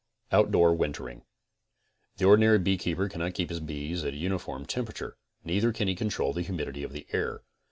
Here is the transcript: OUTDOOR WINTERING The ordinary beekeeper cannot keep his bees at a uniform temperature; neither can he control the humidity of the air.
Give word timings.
OUTDOOR 0.31 0.73
WINTERING 0.73 1.21
The 2.17 2.25
ordinary 2.25 2.57
beekeeper 2.57 3.07
cannot 3.07 3.35
keep 3.35 3.49
his 3.51 3.59
bees 3.59 4.03
at 4.03 4.15
a 4.15 4.17
uniform 4.17 4.65
temperature; 4.65 5.15
neither 5.43 5.71
can 5.71 5.87
he 5.87 5.93
control 5.93 6.33
the 6.33 6.41
humidity 6.41 6.81
of 6.81 6.91
the 6.91 7.05
air. 7.13 7.43